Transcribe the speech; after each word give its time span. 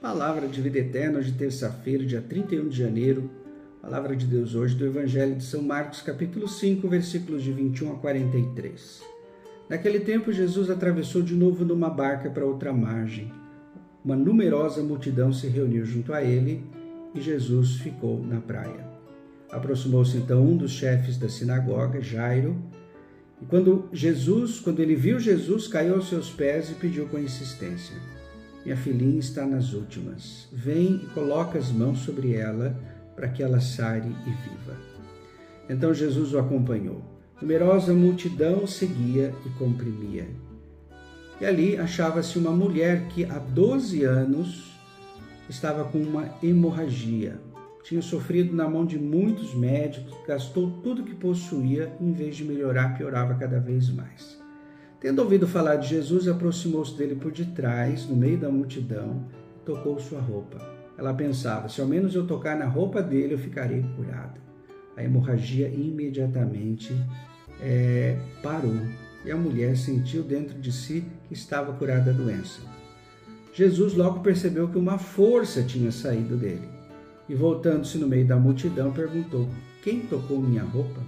Palavra 0.00 0.48
de 0.48 0.62
vida 0.62 0.78
eterna 0.78 1.20
de 1.20 1.32
terça-feira, 1.32 2.02
dia 2.06 2.22
31 2.22 2.68
de 2.68 2.78
janeiro. 2.78 3.30
Palavra 3.82 4.16
de 4.16 4.24
Deus 4.24 4.54
hoje 4.54 4.74
do 4.74 4.86
Evangelho 4.86 5.34
de 5.34 5.44
São 5.44 5.60
Marcos, 5.60 6.00
capítulo 6.00 6.48
5, 6.48 6.88
versículos 6.88 7.42
de 7.42 7.52
21 7.52 7.92
a 7.92 7.96
43. 7.96 9.02
Naquele 9.68 10.00
tempo, 10.00 10.32
Jesus 10.32 10.70
atravessou 10.70 11.20
de 11.20 11.34
novo 11.34 11.66
numa 11.66 11.90
barca 11.90 12.30
para 12.30 12.46
outra 12.46 12.72
margem. 12.72 13.30
Uma 14.02 14.16
numerosa 14.16 14.82
multidão 14.82 15.34
se 15.34 15.48
reuniu 15.48 15.84
junto 15.84 16.14
a 16.14 16.24
ele 16.24 16.64
e 17.14 17.20
Jesus 17.20 17.74
ficou 17.74 18.24
na 18.24 18.40
praia. 18.40 18.88
Aproximou-se 19.50 20.16
então 20.16 20.42
um 20.42 20.56
dos 20.56 20.70
chefes 20.72 21.18
da 21.18 21.28
sinagoga, 21.28 22.00
Jairo, 22.00 22.56
e 23.42 23.44
quando 23.44 23.86
Jesus, 23.92 24.60
quando 24.60 24.80
ele 24.80 24.94
viu 24.94 25.20
Jesus, 25.20 25.68
caiu 25.68 25.96
aos 25.96 26.08
seus 26.08 26.30
pés 26.30 26.70
e 26.70 26.74
pediu 26.74 27.06
com 27.06 27.18
insistência: 27.18 27.96
Minha 28.64 28.76
filhinha 28.76 29.18
está 29.18 29.46
nas 29.46 29.72
últimas. 29.72 30.48
Vem 30.52 30.96
e 30.96 31.06
coloca 31.14 31.58
as 31.58 31.70
mãos 31.70 32.00
sobre 32.00 32.34
ela 32.34 32.78
para 33.14 33.28
que 33.28 33.42
ela 33.42 33.60
sare 33.60 34.08
e 34.08 34.30
viva. 34.30 34.76
Então 35.68 35.94
Jesus 35.94 36.32
o 36.34 36.38
acompanhou. 36.38 37.02
Numerosa 37.40 37.94
multidão 37.94 38.66
seguia 38.66 39.34
e 39.46 39.48
comprimia. 39.58 40.28
E 41.40 41.46
ali 41.46 41.76
achava-se 41.76 42.38
uma 42.38 42.50
mulher 42.50 43.08
que 43.08 43.24
há 43.24 43.38
12 43.38 44.04
anos 44.04 44.70
estava 45.48 45.84
com 45.84 45.98
uma 45.98 46.28
hemorragia 46.42 47.40
tinha 47.82 48.02
sofrido 48.02 48.54
na 48.54 48.68
mão 48.68 48.84
de 48.84 48.98
muitos 48.98 49.54
médicos, 49.54 50.14
gastou 50.26 50.70
tudo 50.82 51.02
que 51.02 51.14
possuía, 51.14 51.92
em 52.00 52.12
vez 52.12 52.36
de 52.36 52.44
melhorar, 52.44 52.96
piorava 52.96 53.34
cada 53.34 53.58
vez 53.58 53.90
mais. 53.90 54.39
Tendo 55.00 55.22
ouvido 55.22 55.48
falar 55.48 55.76
de 55.76 55.88
Jesus, 55.88 56.28
aproximou-se 56.28 56.94
dele 56.94 57.14
por 57.14 57.32
detrás, 57.32 58.06
no 58.06 58.14
meio 58.14 58.38
da 58.38 58.50
multidão, 58.50 59.24
tocou 59.64 59.98
sua 59.98 60.20
roupa. 60.20 60.58
Ela 60.98 61.14
pensava: 61.14 61.70
se 61.70 61.80
ao 61.80 61.86
menos 61.86 62.14
eu 62.14 62.26
tocar 62.26 62.54
na 62.58 62.66
roupa 62.66 63.02
dele, 63.02 63.32
eu 63.32 63.38
ficarei 63.38 63.82
curada. 63.96 64.38
A 64.94 65.02
hemorragia 65.02 65.68
imediatamente 65.68 66.94
é, 67.62 68.18
parou 68.42 68.76
e 69.24 69.30
a 69.30 69.36
mulher 69.36 69.74
sentiu 69.76 70.22
dentro 70.22 70.58
de 70.58 70.70
si 70.70 71.02
que 71.26 71.32
estava 71.32 71.72
curada 71.72 72.12
da 72.12 72.18
doença. 72.18 72.60
Jesus 73.54 73.94
logo 73.94 74.20
percebeu 74.20 74.68
que 74.68 74.78
uma 74.78 74.98
força 74.98 75.62
tinha 75.62 75.90
saído 75.90 76.36
dele 76.36 76.68
e, 77.26 77.34
voltando-se 77.34 77.96
no 77.96 78.06
meio 78.06 78.26
da 78.26 78.36
multidão, 78.36 78.92
perguntou: 78.92 79.48
Quem 79.82 80.00
tocou 80.00 80.38
minha 80.38 80.62
roupa? 80.62 81.00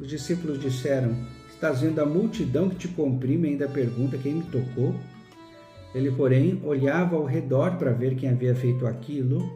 Os 0.00 0.08
discípulos 0.08 0.60
disseram: 0.60 1.14
Estás 1.54 1.80
vendo 1.80 2.00
a 2.00 2.04
multidão 2.04 2.68
que 2.68 2.76
te 2.76 2.88
comprime 2.88 3.48
ainda 3.48 3.68
pergunta 3.68 4.18
quem 4.18 4.34
me 4.34 4.42
tocou? 4.42 4.94
Ele, 5.94 6.10
porém, 6.10 6.60
olhava 6.64 7.14
ao 7.14 7.24
redor 7.24 7.78
para 7.78 7.92
ver 7.92 8.16
quem 8.16 8.28
havia 8.28 8.54
feito 8.54 8.86
aquilo. 8.86 9.50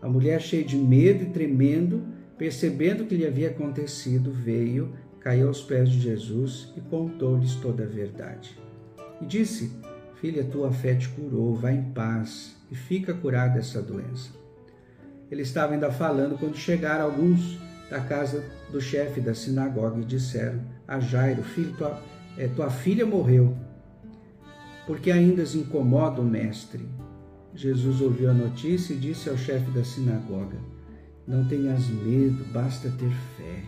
A 0.00 0.08
mulher, 0.08 0.40
cheia 0.40 0.64
de 0.64 0.76
medo 0.76 1.24
e 1.24 1.26
tremendo, 1.26 2.02
percebendo 2.38 3.02
o 3.02 3.06
que 3.06 3.16
lhe 3.16 3.26
havia 3.26 3.48
acontecido, 3.50 4.30
veio, 4.30 4.92
caiu 5.18 5.48
aos 5.48 5.60
pés 5.60 5.90
de 5.90 6.00
Jesus 6.00 6.72
e 6.76 6.80
contou-lhes 6.80 7.56
toda 7.56 7.82
a 7.82 7.86
verdade. 7.86 8.56
E 9.20 9.26
disse: 9.26 9.72
Filha, 10.20 10.44
tua 10.44 10.70
fé 10.72 10.94
te 10.94 11.08
curou, 11.08 11.56
vá 11.56 11.72
em 11.72 11.82
paz 11.90 12.56
e 12.70 12.76
fica 12.76 13.12
curada 13.12 13.54
dessa 13.54 13.82
doença. 13.82 14.30
Ele 15.30 15.42
estava 15.42 15.74
ainda 15.74 15.90
falando 15.90 16.38
quando 16.38 16.56
chegaram 16.56 17.06
alguns 17.06 17.58
da 17.90 18.00
casa 18.00 18.44
do 18.70 18.80
chefe 18.80 19.20
da 19.20 19.34
sinagoga 19.34 20.00
e 20.00 20.04
disseram 20.04 20.60
a 20.86 21.00
Jairo: 21.00 21.42
Filho, 21.42 21.74
tua, 21.76 22.00
é, 22.38 22.46
tua 22.46 22.70
filha 22.70 23.04
morreu, 23.04 23.56
porque 24.86 25.10
ainda 25.10 25.44
se 25.44 25.58
incomoda 25.58 26.20
o 26.20 26.24
mestre. 26.24 26.88
Jesus 27.52 28.00
ouviu 28.00 28.30
a 28.30 28.32
notícia 28.32 28.94
e 28.94 28.98
disse 28.98 29.28
ao 29.28 29.36
chefe 29.36 29.70
da 29.72 29.82
sinagoga: 29.82 30.56
Não 31.26 31.44
tenhas 31.44 31.88
medo, 31.88 32.44
basta 32.52 32.88
ter 32.90 33.10
fé. 33.36 33.62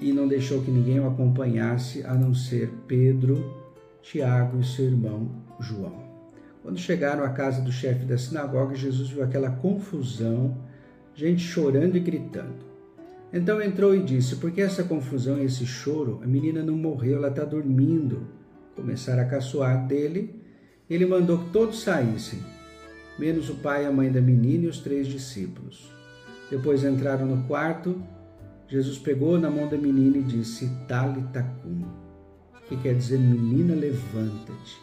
E 0.00 0.14
não 0.14 0.26
deixou 0.26 0.62
que 0.62 0.70
ninguém 0.70 0.98
o 0.98 1.06
acompanhasse 1.06 2.02
a 2.04 2.14
não 2.14 2.34
ser 2.34 2.72
Pedro, 2.88 3.54
Tiago 4.00 4.58
e 4.58 4.64
seu 4.64 4.86
irmão 4.86 5.30
João. 5.60 6.08
Quando 6.62 6.78
chegaram 6.78 7.22
à 7.22 7.28
casa 7.28 7.60
do 7.60 7.70
chefe 7.70 8.06
da 8.06 8.16
sinagoga, 8.16 8.74
Jesus 8.74 9.10
viu 9.10 9.22
aquela 9.22 9.50
confusão, 9.50 10.56
gente 11.14 11.42
chorando 11.42 11.96
e 11.96 12.00
gritando. 12.00 12.70
Então 13.32 13.62
entrou 13.62 13.94
e 13.94 14.02
disse: 14.02 14.36
Por 14.36 14.50
que 14.50 14.60
essa 14.60 14.82
confusão 14.82 15.38
e 15.38 15.44
esse 15.44 15.64
choro? 15.64 16.20
A 16.22 16.26
menina 16.26 16.62
não 16.62 16.76
morreu, 16.76 17.18
ela 17.18 17.28
está 17.28 17.44
dormindo. 17.44 18.26
Começaram 18.74 19.22
a 19.22 19.26
caçoar 19.26 19.86
dele. 19.86 20.40
Ele 20.88 21.06
mandou 21.06 21.38
que 21.38 21.50
todos 21.50 21.82
saíssem, 21.82 22.40
menos 23.16 23.48
o 23.48 23.54
pai, 23.56 23.86
a 23.86 23.92
mãe 23.92 24.10
da 24.10 24.20
menina 24.20 24.64
e 24.64 24.68
os 24.68 24.80
três 24.80 25.06
discípulos. 25.06 25.88
Depois 26.50 26.82
entraram 26.82 27.26
no 27.26 27.44
quarto. 27.44 28.02
Jesus 28.66 28.98
pegou 28.98 29.38
na 29.38 29.50
mão 29.50 29.68
da 29.68 29.76
menina 29.76 30.18
e 30.18 30.22
disse: 30.22 30.68
Talita 30.88 31.42
cum, 31.62 31.84
que 32.68 32.76
quer 32.76 32.94
dizer 32.94 33.18
menina, 33.18 33.74
levanta-te. 33.74 34.80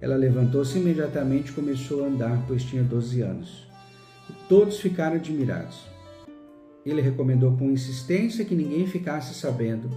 Ela 0.00 0.16
levantou-se 0.16 0.78
imediatamente 0.78 1.50
e 1.50 1.54
começou 1.54 2.04
a 2.04 2.08
andar, 2.08 2.44
pois 2.46 2.64
tinha 2.64 2.82
12 2.82 3.22
anos. 3.22 3.66
Todos 4.48 4.80
ficaram 4.80 5.16
admirados. 5.16 5.86
Ele 6.84 7.00
recomendou 7.00 7.56
com 7.56 7.70
insistência 7.70 8.44
que 8.44 8.54
ninguém 8.54 8.86
ficasse 8.86 9.34
sabendo 9.34 9.90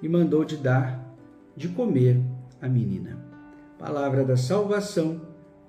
e 0.00 0.08
mandou 0.08 0.44
de 0.44 0.56
dar 0.56 1.14
de 1.56 1.68
comer 1.68 2.20
a 2.60 2.68
menina. 2.68 3.18
Palavra 3.78 4.24
da 4.24 4.36
salvação. 4.36 5.20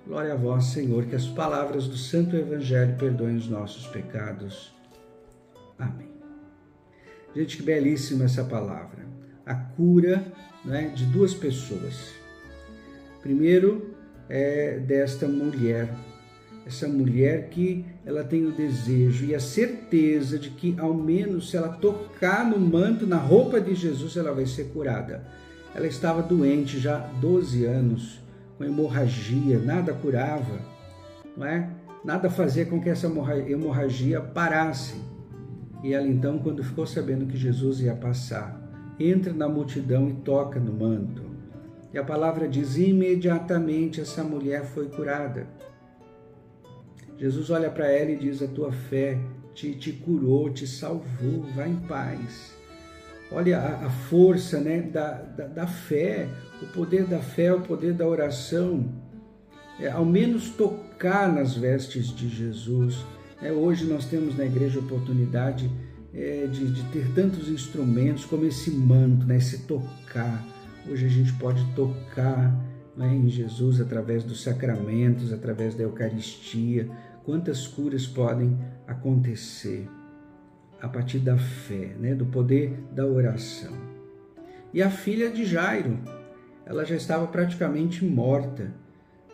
Glória 0.06 0.34
a 0.34 0.36
vós, 0.36 0.66
Senhor, 0.66 1.06
que 1.06 1.14
as 1.14 1.26
palavras 1.26 1.86
do 1.86 1.96
Santo 1.96 2.36
Evangelho 2.36 2.96
perdoem 2.96 3.36
os 3.36 3.48
nossos 3.48 3.86
pecados. 3.86 4.74
Amém. 5.78 6.12
Gente, 7.34 7.56
que 7.56 7.62
belíssima 7.62 8.24
essa 8.24 8.44
palavra. 8.44 9.06
A 9.46 9.54
cura 9.54 10.24
né, 10.64 10.88
de 10.88 11.06
duas 11.06 11.34
pessoas 11.34 12.14
Primeiro 13.24 13.94
é 14.28 14.78
desta 14.78 15.26
mulher, 15.26 15.88
essa 16.66 16.88
mulher 16.88 17.48
que 17.50 17.84
ela 18.04 18.24
tem 18.24 18.46
o 18.46 18.52
desejo 18.52 19.26
e 19.26 19.34
a 19.34 19.40
certeza 19.40 20.38
de 20.38 20.50
que 20.50 20.74
ao 20.78 20.94
menos 20.94 21.50
se 21.50 21.56
ela 21.56 21.68
tocar 21.68 22.48
no 22.48 22.58
manto, 22.58 23.06
na 23.06 23.16
roupa 23.16 23.60
de 23.60 23.74
Jesus, 23.74 24.16
ela 24.16 24.32
vai 24.32 24.46
ser 24.46 24.64
curada. 24.72 25.26
Ela 25.74 25.86
estava 25.86 26.22
doente 26.22 26.78
já 26.78 26.96
há 26.96 27.20
12 27.20 27.64
anos, 27.64 28.20
com 28.56 28.64
hemorragia, 28.64 29.58
nada 29.58 29.92
curava, 29.92 30.60
não 31.36 31.46
é? 31.46 31.68
Nada 32.04 32.30
fazia 32.30 32.64
com 32.64 32.80
que 32.80 32.88
essa 32.88 33.10
hemorragia 33.46 34.20
parasse. 34.20 34.94
E 35.82 35.92
ela 35.92 36.06
então, 36.06 36.38
quando 36.38 36.62
ficou 36.62 36.86
sabendo 36.86 37.26
que 37.26 37.36
Jesus 37.36 37.80
ia 37.80 37.94
passar, 37.94 38.62
entra 38.98 39.32
na 39.32 39.48
multidão 39.48 40.08
e 40.08 40.14
toca 40.14 40.60
no 40.60 40.72
manto. 40.72 41.22
E 41.92 41.98
a 41.98 42.04
palavra 42.04 42.48
diz: 42.48 42.76
imediatamente 42.76 44.00
essa 44.00 44.22
mulher 44.22 44.64
foi 44.64 44.88
curada. 44.88 45.46
Jesus 47.18 47.50
olha 47.50 47.70
para 47.70 47.86
ela 47.90 48.10
e 48.10 48.16
diz: 48.16 48.42
A 48.42 48.46
tua 48.46 48.72
fé 48.72 49.18
te, 49.54 49.74
te 49.74 49.92
curou, 49.92 50.50
te 50.50 50.66
salvou, 50.66 51.42
vá 51.54 51.66
em 51.66 51.76
paz. 51.76 52.54
Olha 53.30 53.58
a, 53.58 53.86
a 53.86 53.90
força 53.90 54.60
né, 54.60 54.82
da, 54.82 55.12
da, 55.12 55.46
da, 55.46 55.66
fé, 55.66 56.28
o 56.62 56.66
poder 56.66 57.04
da 57.04 57.20
fé, 57.20 57.52
o 57.52 57.60
poder 57.60 57.92
da 57.94 58.06
oração. 58.06 58.84
É, 59.80 59.90
ao 59.90 60.04
menos 60.04 60.50
tocar 60.50 61.32
nas 61.32 61.56
vestes 61.56 62.14
de 62.14 62.28
Jesus. 62.28 63.04
É, 63.42 63.50
hoje 63.50 63.84
nós 63.84 64.06
temos 64.06 64.36
na 64.36 64.44
igreja 64.44 64.78
a 64.78 64.82
oportunidade 64.82 65.68
é, 66.14 66.46
de, 66.46 66.70
de, 66.70 66.82
ter 66.92 67.12
tantos 67.12 67.48
instrumentos 67.48 68.24
como 68.24 68.46
esse 68.46 68.70
manto, 68.70 69.26
né, 69.26 69.38
esse 69.38 69.62
tocar 69.66 70.44
Hoje 70.86 71.06
a 71.06 71.08
gente 71.08 71.32
pode 71.34 71.64
tocar 71.74 72.54
né, 72.94 73.14
em 73.14 73.28
Jesus 73.28 73.80
através 73.80 74.22
dos 74.22 74.42
sacramentos, 74.42 75.32
através 75.32 75.74
da 75.74 75.82
Eucaristia. 75.82 76.90
Quantas 77.24 77.66
curas 77.66 78.06
podem 78.06 78.58
acontecer 78.86 79.88
a 80.80 80.88
partir 80.88 81.18
da 81.18 81.38
fé, 81.38 81.94
né, 81.98 82.14
do 82.14 82.26
poder 82.26 82.78
da 82.92 83.06
oração. 83.06 83.72
E 84.72 84.82
a 84.82 84.90
filha 84.90 85.30
de 85.30 85.46
Jairo, 85.46 85.98
ela 86.66 86.84
já 86.84 86.94
estava 86.94 87.26
praticamente 87.26 88.04
morta. 88.04 88.70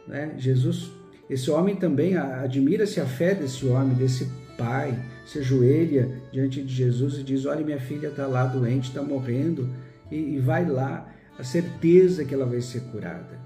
Né? 0.06 0.34
Jesus, 0.38 0.92
esse 1.28 1.50
homem 1.50 1.74
também 1.74 2.16
admira-se 2.16 3.00
a 3.00 3.06
fé 3.06 3.34
desse 3.34 3.66
homem, 3.66 3.96
desse 3.96 4.30
pai, 4.56 4.96
se 5.26 5.38
ajoelha 5.38 6.10
diante 6.30 6.62
de 6.62 6.72
Jesus 6.72 7.14
e 7.18 7.22
diz: 7.22 7.46
Olha, 7.46 7.64
minha 7.64 7.80
filha 7.80 8.08
está 8.08 8.26
lá 8.26 8.44
doente, 8.46 8.88
está 8.88 9.02
morrendo, 9.02 9.68
e, 10.10 10.16
e 10.16 10.38
vai 10.38 10.64
lá 10.68 11.08
a 11.38 11.42
certeza 11.42 12.24
que 12.24 12.34
ela 12.34 12.46
vai 12.46 12.60
ser 12.60 12.80
curada. 12.92 13.40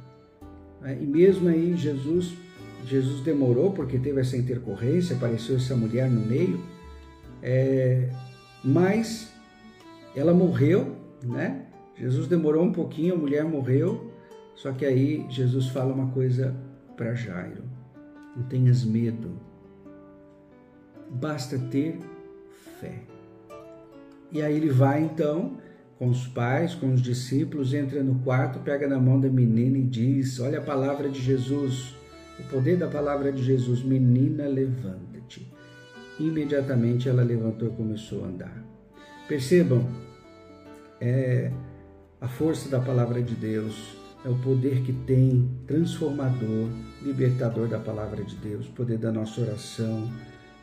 Né? 0.80 0.98
E 1.00 1.06
mesmo 1.06 1.48
aí 1.48 1.76
Jesus, 1.76 2.34
Jesus 2.86 3.20
demorou 3.20 3.72
porque 3.72 3.98
teve 3.98 4.20
essa 4.20 4.36
intercorrência, 4.36 5.16
apareceu 5.16 5.56
essa 5.56 5.74
mulher 5.74 6.10
no 6.10 6.20
meio, 6.20 6.60
é, 7.42 8.08
mas 8.62 9.32
ela 10.14 10.32
morreu, 10.32 10.96
né? 11.22 11.66
Jesus 11.96 12.26
demorou 12.26 12.64
um 12.64 12.72
pouquinho, 12.72 13.14
a 13.14 13.18
mulher 13.18 13.44
morreu, 13.44 14.10
só 14.54 14.72
que 14.72 14.84
aí 14.84 15.26
Jesus 15.28 15.68
fala 15.68 15.92
uma 15.92 16.10
coisa 16.10 16.54
para 16.96 17.14
Jairo. 17.14 17.62
Não 18.36 18.44
tenhas 18.44 18.84
medo. 18.84 19.30
Basta 21.10 21.58
ter 21.58 21.98
fé. 22.80 23.02
E 24.32 24.42
aí 24.42 24.56
ele 24.56 24.70
vai 24.70 25.02
então 25.02 25.58
com 25.98 26.08
os 26.08 26.26
pais, 26.26 26.74
com 26.74 26.92
os 26.92 27.00
discípulos, 27.00 27.72
entra 27.72 28.02
no 28.02 28.16
quarto, 28.20 28.58
pega 28.58 28.88
na 28.88 28.98
mão 28.98 29.20
da 29.20 29.28
menina 29.28 29.78
e 29.78 29.84
diz: 29.84 30.40
Olha 30.40 30.58
a 30.58 30.62
palavra 30.62 31.08
de 31.08 31.20
Jesus, 31.20 31.94
o 32.38 32.42
poder 32.44 32.76
da 32.76 32.88
palavra 32.88 33.32
de 33.32 33.42
Jesus, 33.42 33.82
menina, 33.82 34.46
levanta-te. 34.46 35.50
Imediatamente 36.18 37.08
ela 37.08 37.22
levantou 37.22 37.68
e 37.68 37.72
começou 37.72 38.24
a 38.24 38.28
andar. 38.28 38.64
Percebam, 39.28 39.86
é 41.00 41.50
a 42.20 42.28
força 42.28 42.68
da 42.68 42.80
palavra 42.80 43.22
de 43.22 43.34
Deus, 43.34 43.96
é 44.24 44.28
o 44.28 44.38
poder 44.38 44.82
que 44.82 44.92
tem, 44.92 45.50
transformador, 45.66 46.68
libertador 47.02 47.68
da 47.68 47.78
palavra 47.78 48.24
de 48.24 48.36
Deus, 48.36 48.68
o 48.68 48.72
poder 48.72 48.98
da 48.98 49.12
nossa 49.12 49.40
oração, 49.40 50.10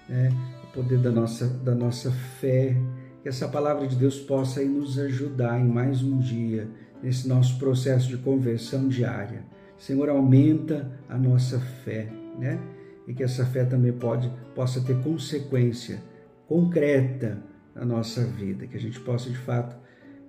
né? 0.10 0.30
o 0.64 0.74
poder 0.74 1.00
da 1.00 1.12
nossa, 1.12 1.48
da 1.48 1.76
nossa 1.76 2.12
fé 2.12 2.76
que 3.22 3.30
essa 3.30 3.48
palavra 3.48 3.88
de 3.88 3.96
Deus 3.96 4.20
possa 4.20 4.64
nos 4.64 4.98
ajudar 4.98 5.60
em 5.60 5.68
mais 5.68 6.02
um 6.02 6.18
dia, 6.18 6.68
nesse 7.04 7.28
nosso 7.28 7.60
processo 7.60 8.08
de 8.08 8.18
conversão 8.18 8.88
diária. 8.88 9.46
Senhor, 9.82 10.10
aumenta 10.10 10.88
a 11.10 11.18
nossa 11.18 11.60
fé, 11.60 12.08
né? 12.38 12.60
E 13.08 13.16
que 13.16 13.24
essa 13.24 13.44
fé 13.44 13.66
também 13.66 13.92
pode, 13.92 14.32
possa 14.54 14.80
ter 14.80 14.96
consequência 15.02 16.00
concreta 16.48 17.40
na 17.74 17.84
nossa 17.84 18.24
vida, 18.24 18.68
que 18.68 18.78
a 18.78 18.80
gente 18.80 19.00
possa 19.00 19.28
de 19.28 19.38
fato 19.40 19.76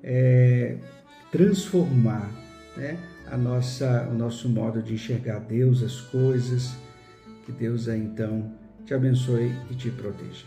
é, 0.03 0.79
transformar 1.31 2.31
né, 2.79 2.97
a 3.27 3.37
nossa, 3.37 4.09
o 4.11 4.15
nosso 4.15 4.49
modo 4.49 4.83
de 4.83 4.95
enxergar 4.95 5.41
Deus, 5.41 5.83
as 5.83 6.01
coisas. 6.01 6.75
Que 7.45 7.53
Deus 7.53 7.89
aí, 7.89 8.01
então 8.01 8.51
te 8.87 8.95
abençoe 8.95 9.53
e 9.71 9.75
te 9.75 9.91
proteja 9.91 10.47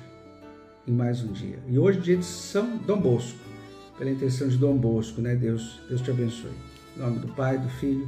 em 0.87 0.91
mais 0.91 1.23
um 1.23 1.31
dia. 1.31 1.59
E 1.67 1.77
hoje, 1.77 1.99
dia 1.99 2.17
de 2.17 2.25
São 2.25 2.77
Dom 2.77 2.99
Bosco, 2.99 3.37
pela 3.99 4.09
intenção 4.09 4.47
de 4.47 4.57
Dom 4.57 4.75
Bosco, 4.77 5.21
né? 5.21 5.35
Deus, 5.35 5.79
Deus 5.87 6.01
te 6.01 6.09
abençoe. 6.09 6.51
Em 6.97 6.99
nome 6.99 7.19
do 7.19 7.27
Pai, 7.33 7.59
do 7.59 7.69
Filho, 7.69 8.07